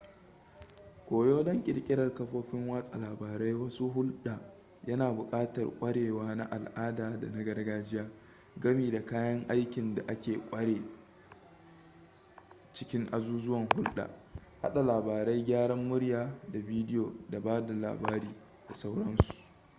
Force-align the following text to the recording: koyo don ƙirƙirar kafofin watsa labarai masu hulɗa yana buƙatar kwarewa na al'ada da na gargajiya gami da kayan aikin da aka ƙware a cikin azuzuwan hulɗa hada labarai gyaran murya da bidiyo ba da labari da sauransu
koyo 1.09 1.39
don 1.43 1.63
ƙirƙirar 1.63 2.13
kafofin 2.15 2.67
watsa 2.69 2.97
labarai 2.97 3.53
masu 3.53 3.89
hulɗa 3.91 4.39
yana 4.87 5.11
buƙatar 5.11 5.79
kwarewa 5.79 6.35
na 6.35 6.43
al'ada 6.51 7.17
da 7.19 7.27
na 7.29 7.43
gargajiya 7.43 8.07
gami 8.57 8.91
da 8.91 9.05
kayan 9.05 9.45
aikin 9.49 9.95
da 9.95 10.01
aka 10.07 10.31
ƙware 10.49 10.77
a 10.77 10.83
cikin 12.73 13.07
azuzuwan 13.11 13.67
hulɗa 13.75 14.09
hada 14.61 14.83
labarai 14.83 15.43
gyaran 15.45 15.85
murya 15.87 16.33
da 16.51 16.59
bidiyo 16.59 17.13
ba 17.43 17.61
da 17.67 17.73
labari 17.73 18.35
da 18.67 18.73
sauransu 18.75 19.33